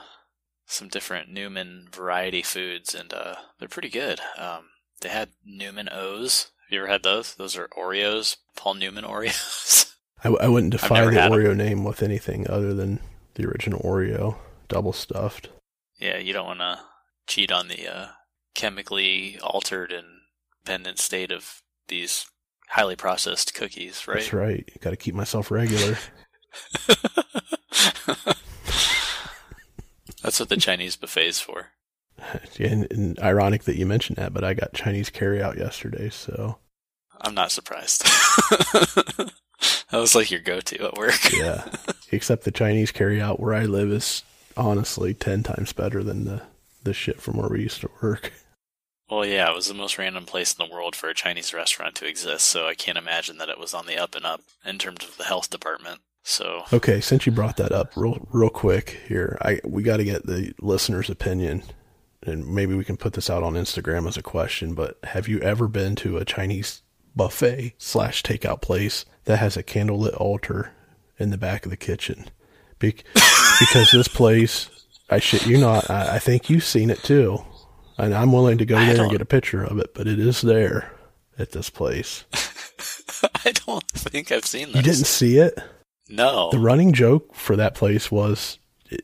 [0.67, 4.21] some different Newman variety foods, and uh, they're pretty good.
[4.39, 4.67] Um,
[5.01, 6.53] they had Newman O's.
[6.69, 7.35] Have you ever had those?
[7.35, 9.79] Those are Oreos, Paul Newman Oreos.
[10.25, 11.17] I, I wouldn't defy the.
[11.17, 13.01] Oreo name with anything other than
[13.35, 14.37] the original Oreo,
[14.69, 15.49] double stuffed.
[15.99, 16.81] Yeah, you don't want to
[17.27, 18.07] cheat on the uh,
[18.55, 20.07] chemically altered and
[20.65, 22.27] dependent state of these
[22.69, 24.15] highly processed cookies, right?
[24.15, 24.69] That's right.
[24.81, 25.97] Got to keep myself regular.
[30.23, 31.69] That's what the Chinese buffet's for.
[32.59, 36.59] and, and ironic that you mentioned that, but I got Chinese carryout yesterday, so
[37.21, 38.07] I'm not surprised.
[39.91, 41.33] that was like your go-to at work.
[41.33, 41.69] yeah.
[42.13, 44.23] Except the Chinese carryout where I live is
[44.57, 46.43] honestly ten times better than the
[46.83, 48.33] the shit from where we used to work.
[49.11, 51.97] Well, yeah, it was the most random place in the world for a Chinese restaurant
[51.97, 54.79] to exist, so I can't imagine that it was on the up and up in
[54.79, 56.01] terms of the health department.
[56.23, 60.05] So, Okay, since you brought that up, real real quick here, I we got to
[60.05, 61.65] get the listener's opinion,
[62.23, 64.75] and maybe we can put this out on Instagram as a question.
[64.75, 66.83] But have you ever been to a Chinese
[67.15, 70.73] buffet slash takeout place that has a candlelit altar
[71.19, 72.27] in the back of the kitchen?
[72.79, 72.97] Be-
[73.61, 74.71] because this place,
[75.11, 77.45] I shit you not, I, I think you've seen it too,
[77.99, 79.95] and I'm willing to go I there and get a picture of it.
[79.95, 80.93] But it is there
[81.39, 82.25] at this place.
[83.45, 84.77] I don't think I've seen this.
[84.77, 85.59] You didn't see it?
[86.09, 86.51] No.
[86.51, 88.59] The running joke for that place was,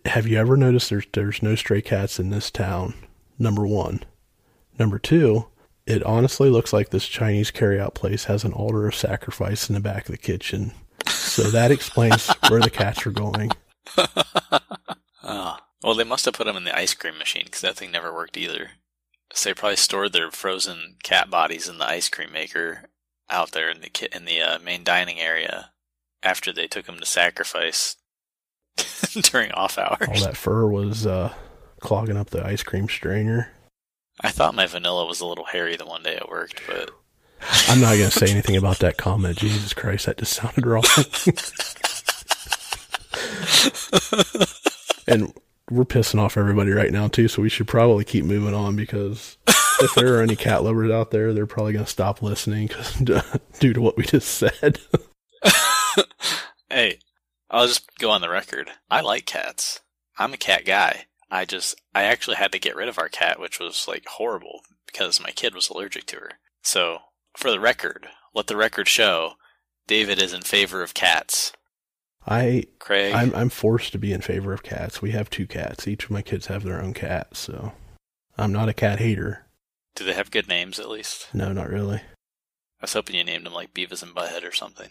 [0.06, 2.94] have you ever noticed there's there's no stray cats in this town?
[3.38, 4.02] Number one.
[4.78, 5.46] Number two,
[5.86, 9.80] it honestly looks like this Chinese carryout place has an altar of sacrifice in the
[9.80, 10.72] back of the kitchen.
[11.06, 13.52] So that explains where the cats are going.
[15.22, 15.56] Oh.
[15.82, 18.12] Well, they must have put them in the ice cream machine because that thing never
[18.12, 18.70] worked either.
[19.32, 22.90] So they probably stored their frozen cat bodies in the ice cream maker
[23.30, 25.70] out there in the ki- in the uh, main dining area
[26.24, 27.96] after they took them to sacrifice
[29.22, 30.08] during off hours.
[30.08, 31.32] All that fur was uh,
[31.78, 33.52] clogging up the ice cream strainer.
[34.22, 36.90] I thought my vanilla was a little hairy the one day it worked, but
[37.68, 39.38] I'm not going to say anything about that comment.
[39.38, 40.82] Jesus Christ, that just sounded wrong.
[45.06, 45.32] and
[45.70, 49.36] we're pissing off everybody right now too, so we should probably keep moving on because
[49.80, 52.94] if there are any cat lovers out there, they're probably going to stop listening 'cause-
[53.60, 54.78] due to what we just said.
[56.70, 56.98] hey,
[57.50, 58.70] I'll just go on the record.
[58.90, 59.80] I like cats.
[60.18, 61.06] I'm a cat guy.
[61.30, 64.60] I just, I actually had to get rid of our cat, which was like horrible
[64.86, 66.30] because my kid was allergic to her.
[66.62, 66.98] So,
[67.36, 69.32] for the record, let the record show
[69.86, 71.52] David is in favor of cats.
[72.26, 75.00] I Craig, I'm I'm forced to be in favor of cats.
[75.00, 75.86] We have two cats.
[75.86, 77.72] Each of my kids have their own cat, so
[78.36, 79.46] I'm not a cat hater.
[79.94, 81.28] do they have good names at least?
[81.32, 81.98] No, not really.
[81.98, 84.90] I was hoping you named them like Beavis and Butthead or something.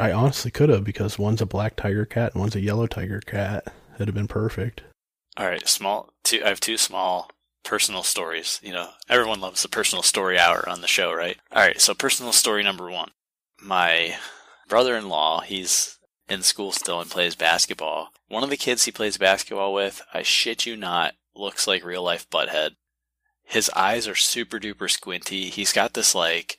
[0.00, 3.20] I honestly could have because one's a black tiger cat and one's a yellow tiger
[3.20, 3.64] cat.
[3.96, 4.82] It'd have been perfect.
[5.36, 6.10] All right, small.
[6.24, 6.42] Two.
[6.44, 7.30] I have two small
[7.64, 8.60] personal stories.
[8.62, 11.38] You know, everyone loves the personal story hour on the show, right?
[11.50, 13.10] All right, so personal story number one.
[13.60, 14.16] My
[14.68, 18.12] brother-in-law, he's in school still and plays basketball.
[18.28, 22.02] One of the kids he plays basketball with, I shit you not, looks like real
[22.02, 22.72] life butthead.
[23.44, 25.50] His eyes are super duper squinty.
[25.50, 26.58] He's got this like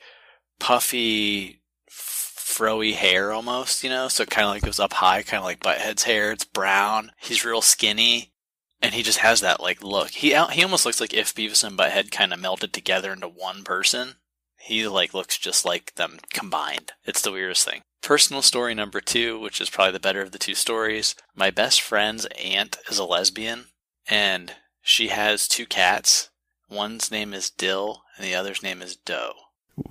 [0.58, 1.60] puffy,
[1.90, 5.44] froey hair almost, you know, so it kind of like goes up high, kind of
[5.44, 6.32] like butthead's hair.
[6.32, 7.12] It's brown.
[7.20, 8.33] He's real skinny
[8.80, 10.10] and he just has that like look.
[10.10, 13.62] He he almost looks like if Beavis and Butthead kind of melted together into one
[13.64, 14.14] person.
[14.58, 16.92] He like looks just like them combined.
[17.04, 17.82] It's the weirdest thing.
[18.02, 21.14] Personal story number two, which is probably the better of the two stories.
[21.34, 23.66] My best friend's aunt is a lesbian,
[24.08, 26.30] and she has two cats.
[26.70, 29.32] One's name is Dill, and the other's name is Doe.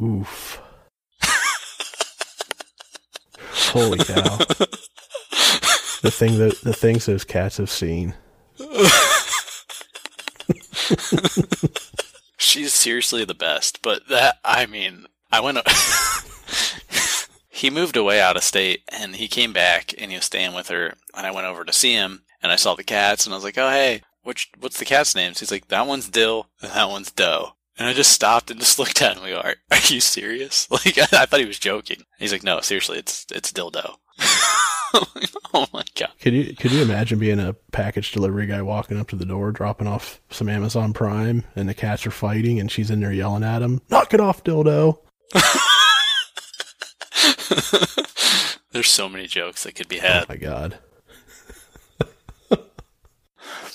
[0.02, 0.62] Oof.
[3.52, 4.40] Holy cow.
[6.04, 8.14] The thing that the things those cats have seen.
[12.38, 15.60] She's seriously the best, but that I mean, I went.
[17.50, 20.68] he moved away out of state, and he came back, and he was staying with
[20.70, 23.38] her, and I went over to see him, and I saw the cats, and I
[23.38, 26.72] was like, "Oh hey, which what's the cat's names?" He's like, "That one's Dill, and
[26.72, 29.24] that one's Doe." And I just stopped and just looked at him.
[29.26, 32.04] go, "Are, are you serious?" Like I, I thought he was joking.
[32.20, 33.96] He's like, "No, seriously, it's it's Dildo."
[35.54, 36.12] oh my god!
[36.22, 39.52] Could you could you imagine being a package delivery guy walking up to the door,
[39.52, 43.44] dropping off some Amazon Prime, and the cats are fighting, and she's in there yelling
[43.44, 45.00] at him, "Knock it off, dildo!"
[48.72, 50.30] There's so many jokes that could be Oh had.
[50.30, 50.80] my god.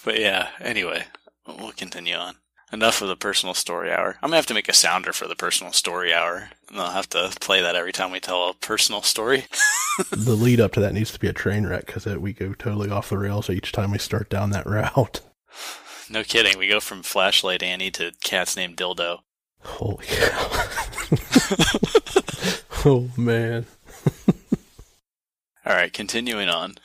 [0.05, 1.05] But yeah, anyway,
[1.47, 2.37] we'll continue on.
[2.71, 4.17] Enough of the personal story hour.
[4.23, 6.51] I'm gonna have to make a sounder for the personal story hour.
[6.69, 9.47] And I'll have to play that every time we tell a personal story.
[10.11, 12.91] the lead up to that needs to be a train wreck because we go totally
[12.91, 15.21] off the rails each time we start down that route.
[16.11, 16.59] no kidding.
[16.59, 19.21] We go from Flashlight Annie to cats named Dildo.
[19.61, 20.65] Holy cow.
[22.85, 23.65] oh man.
[25.65, 26.77] All right, continuing on.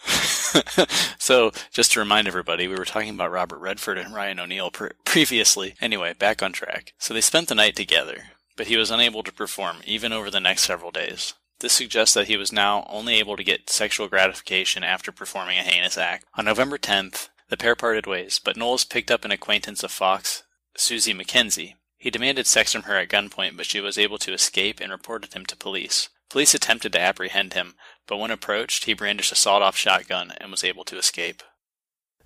[1.18, 4.92] so, just to remind everybody, we were talking about Robert Redford and Ryan O'Neal pre-
[5.06, 5.76] previously.
[5.82, 6.94] Anyway, back on track.
[6.98, 10.40] So they spent the night together, but he was unable to perform even over the
[10.40, 11.34] next several days.
[11.60, 15.64] This suggests that he was now only able to get sexual gratification after performing a
[15.64, 16.26] heinous act.
[16.36, 20.44] On November 10th, the pair parted ways, but Knowles picked up an acquaintance of Fawkes,
[20.76, 21.76] Susie McKenzie.
[21.98, 25.34] He demanded sex from her at gunpoint, but she was able to escape and reported
[25.34, 26.10] him to police.
[26.30, 27.76] Police attempted to apprehend him,
[28.08, 31.44] but when approached, he brandished a sawed off shotgun and was able to escape.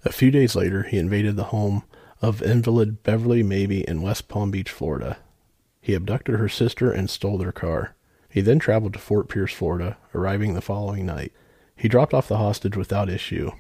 [0.05, 1.83] A few days later, he invaded the home
[2.21, 5.17] of invalid Beverly Mabee in West Palm Beach, Florida.
[5.81, 7.95] He abducted her sister and stole their car.
[8.29, 11.31] He then traveled to Fort Pierce, Florida, arriving the following night.
[11.75, 13.51] He dropped off the hostage without issue.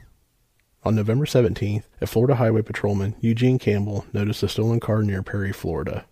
[0.83, 5.51] On November 17th, a Florida highway patrolman, Eugene Campbell, noticed a stolen car near Perry,
[5.51, 6.05] Florida.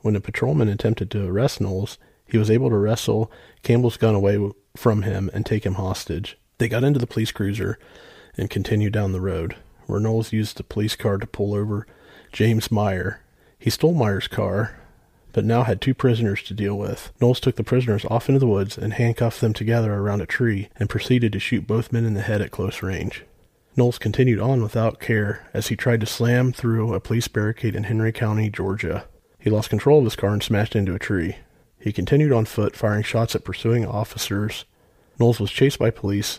[0.00, 1.98] When the patrolman attempted to arrest Knowles,
[2.32, 3.30] he was able to wrestle
[3.62, 6.38] Campbell's gun away from him and take him hostage.
[6.58, 7.78] They got into the police cruiser
[8.36, 11.86] and continued down the road, where Knowles used the police car to pull over
[12.32, 13.20] James Meyer.
[13.58, 14.80] He stole Meyer's car,
[15.32, 17.12] but now had two prisoners to deal with.
[17.20, 20.68] Knowles took the prisoners off into the woods and handcuffed them together around a tree
[20.76, 23.24] and proceeded to shoot both men in the head at close range.
[23.76, 27.84] Knowles continued on without care as he tried to slam through a police barricade in
[27.84, 29.04] Henry County, Georgia.
[29.38, 31.36] He lost control of his car and smashed into a tree.
[31.82, 34.64] He continued on foot, firing shots at pursuing officers.
[35.18, 36.38] Knowles was chased by police,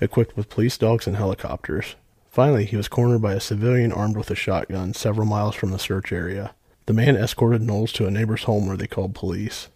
[0.00, 1.96] equipped with police dogs and helicopters.
[2.30, 5.80] Finally, he was cornered by a civilian armed with a shotgun several miles from the
[5.80, 6.54] search area.
[6.86, 9.66] The man escorted Knowles to a neighbor's home where they called police.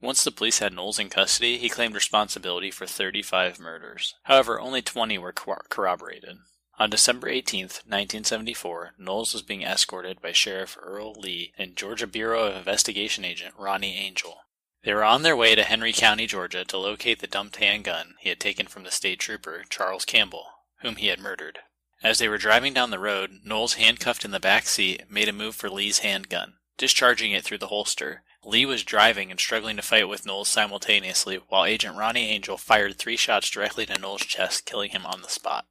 [0.00, 4.14] Once the police had Knowles in custody, he claimed responsibility for 35 murders.
[4.24, 6.38] However, only 20 were corroborated.
[6.78, 12.44] On December 18, 1974, Knowles was being escorted by Sheriff Earl Lee and Georgia Bureau
[12.44, 14.38] of Investigation agent Ronnie Angel.
[14.84, 18.28] They were on their way to Henry County, Georgia to locate the dumped handgun he
[18.28, 20.46] had taken from the state trooper, Charles Campbell,
[20.80, 21.60] whom he had murdered.
[22.02, 25.32] As they were driving down the road, Knowles, handcuffed in the back seat, made a
[25.32, 28.24] move for Lee's handgun, discharging it through the holster.
[28.44, 32.98] Lee was driving and struggling to fight with Knowles simultaneously, while Agent Ronnie Angel fired
[32.98, 35.66] three shots directly to Knowles' chest, killing him on the spot.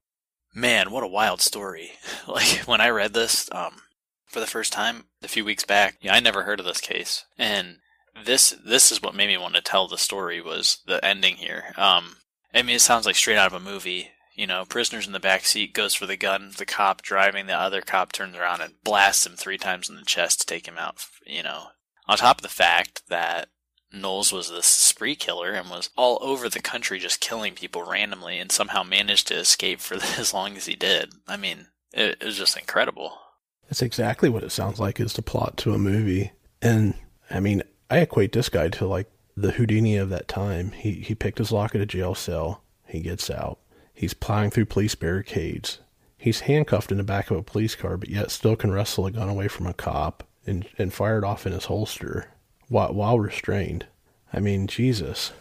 [0.53, 1.93] Man, what a wild story.
[2.27, 3.81] Like, when I read this, um,
[4.25, 7.25] for the first time a few weeks back, yeah, I never heard of this case.
[7.37, 7.79] And
[8.25, 11.73] this this is what made me want to tell the story was the ending here.
[11.77, 12.17] Um,
[12.53, 14.09] I mean, it sounds like straight out of a movie.
[14.35, 16.51] You know, prisoners in the back seat goes for the gun.
[16.57, 20.05] The cop driving, the other cop turns around and blasts him three times in the
[20.05, 21.05] chest to take him out.
[21.25, 21.67] You know,
[22.07, 23.49] on top of the fact that
[23.93, 28.39] Knowles was this spree killer and was all over the country just killing people randomly,
[28.39, 31.13] and somehow managed to escape for as long as he did.
[31.27, 33.17] I mean, it, it was just incredible.
[33.63, 36.31] That's exactly what it sounds like is the plot to a movie.
[36.61, 36.93] And
[37.29, 40.71] I mean, I equate this guy to like the Houdini of that time.
[40.71, 42.63] He he picked his lock at a jail cell.
[42.87, 43.59] He gets out.
[43.93, 45.79] He's plowing through police barricades.
[46.17, 49.11] He's handcuffed in the back of a police car, but yet still can wrestle a
[49.11, 52.31] gun away from a cop and and fire it off in his holster
[52.69, 53.87] while while restrained.
[54.31, 55.33] I mean, Jesus.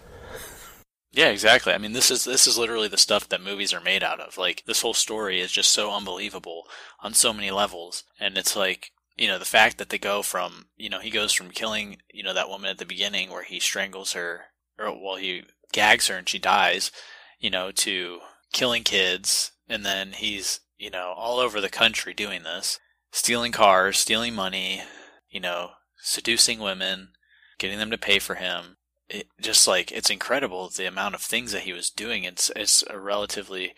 [1.13, 1.73] Yeah, exactly.
[1.73, 4.37] I mean, this is this is literally the stuff that movies are made out of.
[4.37, 6.67] Like this whole story is just so unbelievable
[6.99, 10.65] on so many levels, and it's like you know, the fact that they go from,
[10.79, 13.61] you know, he goes from killing, you know, that woman at the beginning where he
[13.61, 14.45] strangles her,
[14.79, 16.91] or well, he gags her and she dies,
[17.39, 18.21] you know, to
[18.55, 22.81] killing kids, and then he's, you know, all over the country doing this,
[23.13, 24.85] stealing cars, stealing money,
[25.29, 27.11] you know, seducing women,
[27.59, 28.79] getting them to pay for him.
[29.11, 32.25] It just like it's incredible the amount of things that he was doing.
[32.25, 33.75] It's it's a relatively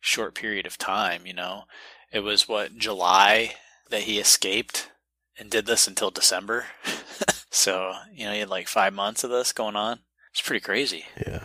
[0.00, 1.64] short period of time, you know.
[2.10, 3.56] It was what July
[3.90, 4.90] that he escaped
[5.38, 6.66] and did this until December.
[7.50, 10.00] so, you know, he had like five months of this going on.
[10.32, 11.06] It's pretty crazy.
[11.26, 11.44] Yeah.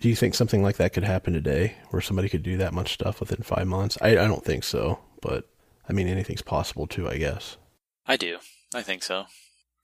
[0.00, 2.94] Do you think something like that could happen today where somebody could do that much
[2.94, 3.98] stuff within five months?
[4.00, 5.48] I, I don't think so, but
[5.88, 7.56] I mean, anything's possible too, I guess.
[8.06, 8.38] I do.
[8.74, 9.26] I think so.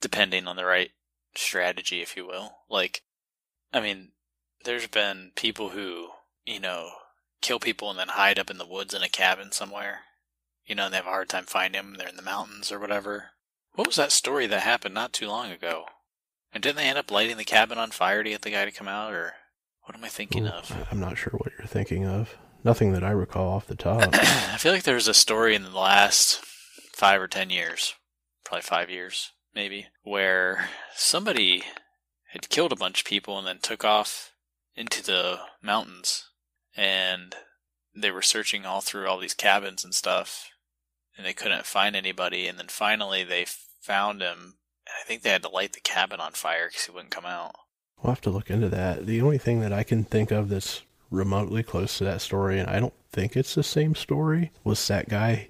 [0.01, 0.89] Depending on the right
[1.35, 2.57] strategy, if you will.
[2.69, 3.03] Like,
[3.71, 4.09] I mean,
[4.63, 6.09] there's been people who,
[6.45, 6.89] you know,
[7.41, 9.99] kill people and then hide up in the woods in a cabin somewhere
[10.67, 11.95] you know, and they have a hard time finding him.
[11.97, 13.31] They're in the mountains or whatever.
[13.73, 15.85] What was that story that happened not too long ago?
[16.53, 18.71] And didn't they end up lighting the cabin on fire to get the guy to
[18.71, 19.33] come out, or
[19.83, 20.71] what am I thinking of?
[20.91, 22.35] I'm not sure what you're thinking of.
[22.63, 24.09] Nothing that I recall off the top.
[24.13, 26.43] I feel like there was a story in the last
[26.93, 27.93] five or ten years,
[28.43, 31.63] probably five years, maybe, where somebody
[32.31, 34.33] had killed a bunch of people and then took off
[34.75, 36.29] into the mountains,
[36.75, 37.35] and
[37.95, 40.49] they were searching all through all these cabins and stuff,
[41.17, 42.47] and they couldn't find anybody.
[42.47, 43.45] And then finally they
[43.81, 44.55] found him.
[44.87, 47.55] I think they had to light the cabin on fire because he wouldn't come out.
[48.01, 49.05] We'll have to look into that.
[49.05, 52.69] The only thing that I can think of that's remotely close to that story, and
[52.69, 55.49] I don't think it's the same story, was that guy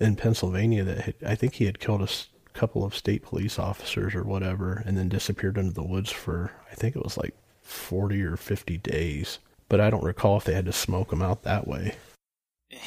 [0.00, 2.08] in Pennsylvania that had, I think he had killed a
[2.52, 6.74] couple of state police officers or whatever, and then disappeared into the woods for, I
[6.74, 9.38] think it was like 40 or 50 days.
[9.68, 11.94] But I don't recall if they had to smoke him out that way.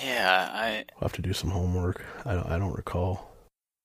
[0.04, 2.04] Yeah, I We'll have to do some homework.
[2.26, 3.32] I don't, I don't recall.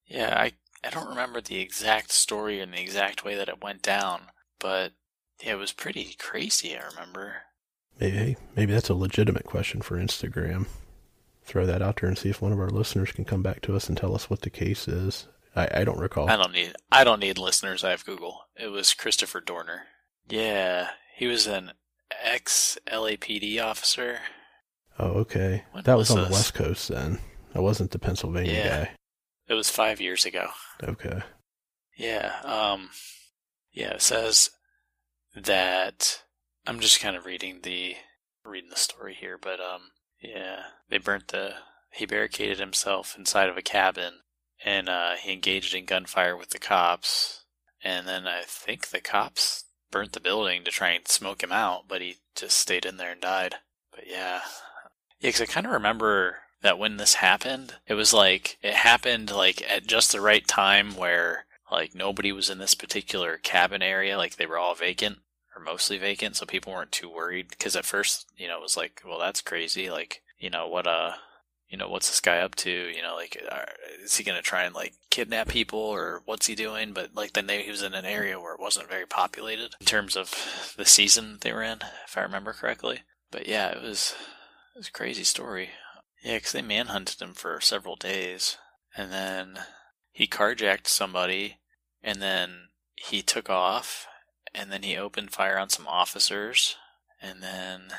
[0.07, 0.53] yeah, I
[0.84, 4.22] I don't remember the exact story and the exact way that it went down,
[4.59, 4.92] but
[5.42, 7.42] yeah, it was pretty crazy, I remember.
[8.00, 10.66] Maybe, maybe that's a legitimate question for Instagram.
[11.44, 13.76] Throw that out there and see if one of our listeners can come back to
[13.76, 15.28] us and tell us what the case is.
[15.55, 16.28] I, I don't recall.
[16.28, 17.84] I don't need I don't need listeners.
[17.84, 18.46] I have Google.
[18.57, 19.82] It was Christopher Dorner.
[20.28, 21.72] Yeah, he was an
[22.22, 24.18] ex LAPD officer.
[24.99, 25.64] Oh, okay.
[25.72, 26.30] When that was, was on the?
[26.32, 27.18] West Coast then.
[27.55, 28.88] That wasn't the Pennsylvania Yeah.
[29.49, 30.49] It was five years ago.
[30.82, 31.20] Okay.
[31.97, 32.32] Yeah.
[32.45, 32.90] Um.
[33.72, 33.95] Yeah.
[33.95, 34.51] It says
[35.34, 36.22] that
[36.66, 37.97] I'm just kind of reading the
[38.45, 39.90] reading the story here, but um.
[40.22, 41.55] Yeah, they burnt the.
[41.90, 44.20] He barricaded himself inside of a cabin,
[44.64, 47.45] and uh, he engaged in gunfire with the cops.
[47.82, 51.88] And then I think the cops burnt the building to try and smoke him out,
[51.88, 53.57] but he just stayed in there and died.
[53.90, 54.43] But yeah,
[55.23, 59.31] yeah, because I kind of remember that when this happened, it was like it happened
[59.31, 64.18] like at just the right time where like nobody was in this particular cabin area,
[64.18, 65.18] like they were all vacant
[65.55, 67.49] or mostly vacant, so people weren't too worried.
[67.49, 69.91] Because at first, you know, it was like, well, that's crazy.
[69.91, 71.12] Like, you know, what uh,
[71.68, 72.70] you know, what's this guy up to?
[72.70, 73.64] You know, like, uh,
[74.05, 76.93] is he gonna try and like kidnap people or what's he doing?
[76.93, 79.87] But like then they, he was in an area where it wasn't very populated in
[79.87, 83.03] terms of the season they were in, if I remember correctly.
[83.31, 84.16] But yeah, it was
[84.75, 85.70] it was a crazy story.
[86.23, 88.57] Yeah, 'cause they manhunted him for several days,
[88.95, 89.66] and then
[90.12, 91.59] he carjacked somebody,
[92.03, 94.07] and then he took off,
[94.55, 96.77] and then he opened fire on some officers,
[97.20, 97.99] and then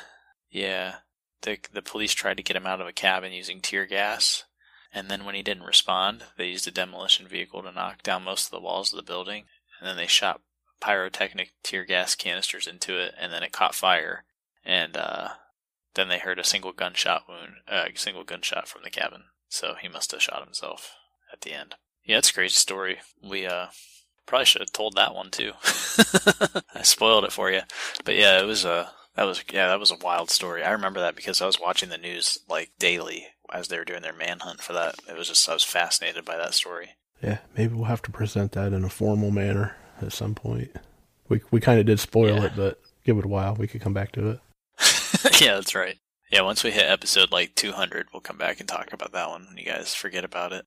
[0.50, 1.00] yeah,
[1.42, 4.44] the the police tried to get him out of a cabin using tear gas,
[4.92, 8.46] and then when he didn't respond, they used a demolition vehicle to knock down most
[8.46, 9.48] of the walls of the building,
[9.78, 10.40] and then they shot
[10.80, 14.24] pyrotechnic tear gas canisters into it, and then it caught fire,
[14.64, 15.34] and uh,
[15.94, 19.24] then they heard a single gunshot wound, uh, single gunshot from the cabin.
[19.48, 20.92] So he must have shot himself
[21.32, 21.76] at the end.
[22.04, 22.98] Yeah, it's a crazy story.
[23.22, 23.66] We uh
[24.26, 25.52] probably should have told that one too.
[26.74, 27.60] I spoiled it for you,
[28.04, 30.62] but yeah, it was a that was yeah that was a wild story.
[30.62, 34.02] I remember that because I was watching the news like daily as they were doing
[34.02, 34.96] their manhunt for that.
[35.08, 36.90] It was just I was fascinated by that story.
[37.22, 40.70] Yeah, maybe we'll have to present that in a formal manner at some point.
[41.28, 42.44] We we kind of did spoil Yeah.
[42.46, 43.54] it, but give it a while.
[43.54, 44.40] We could come back to it.
[45.40, 45.98] yeah, that's right.
[46.30, 49.46] Yeah, once we hit episode like 200, we'll come back and talk about that one.
[49.46, 50.66] When you guys forget about it.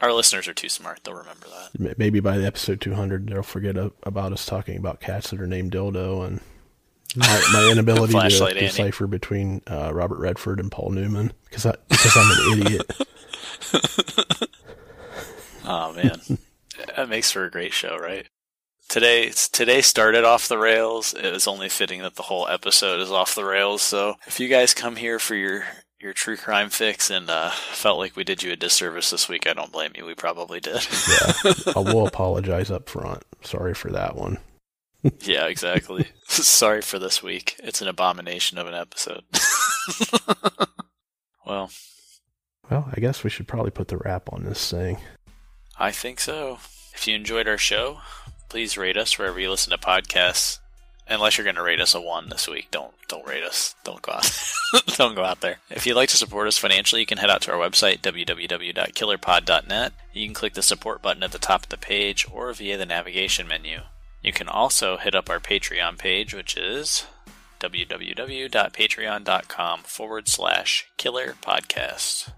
[0.00, 1.98] Our listeners are too smart; they'll remember that.
[1.98, 5.72] Maybe by the episode 200, they'll forget about us talking about cats that are named
[5.72, 6.40] Dildo and
[7.16, 8.60] my, my inability to Andy.
[8.60, 12.92] decipher between uh, Robert Redford and Paul Newman because I because I'm an idiot.
[15.68, 16.20] Oh man,
[16.96, 18.28] that makes for a great show, right?
[18.88, 21.12] Today, today started off the rails.
[21.12, 23.82] It was only fitting that the whole episode is off the rails.
[23.82, 25.64] So, if you guys come here for your
[26.00, 29.46] your true crime fix and uh, felt like we did you a disservice this week,
[29.46, 30.04] I don't blame you.
[30.06, 30.86] We probably did.
[31.08, 33.24] Yeah, I will apologize up front.
[33.42, 34.38] Sorry for that one.
[35.20, 36.06] yeah, exactly.
[36.28, 37.56] Sorry for this week.
[37.64, 39.24] It's an abomination of an episode.
[41.46, 41.70] well,
[42.70, 44.98] Well, I guess we should probably put the wrap on this thing.
[45.78, 46.58] I think so.
[46.94, 47.98] If you enjoyed our show,
[48.48, 50.58] please rate us wherever you listen to podcasts.
[51.08, 53.74] Unless you're going to rate us a one this week, don't don't rate us.
[53.84, 54.28] Don't go out.
[54.96, 55.58] don't go out there.
[55.70, 59.92] If you'd like to support us financially, you can head out to our website www.killerpod.net.
[60.12, 62.86] You can click the support button at the top of the page or via the
[62.86, 63.82] navigation menu.
[64.22, 67.06] You can also hit up our Patreon page, which is
[67.60, 72.32] www.patreon.com forward slash killer podcast.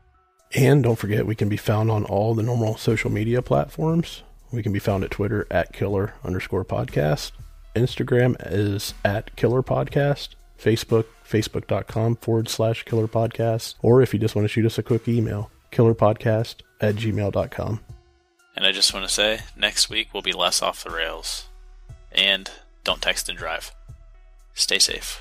[0.54, 4.22] And don't forget, we can be found on all the normal social media platforms.
[4.50, 7.32] We can be found at Twitter at killer underscore podcast.
[7.74, 10.30] Instagram is at killer podcast.
[10.58, 13.74] Facebook, facebook.com forward slash killer podcast.
[13.80, 17.80] Or if you just want to shoot us a quick email, killerpodcast at gmail.com.
[18.56, 21.46] And I just want to say, next week will be less off the rails.
[22.10, 22.50] And
[22.82, 23.72] don't text and drive.
[24.54, 25.20] Stay safe.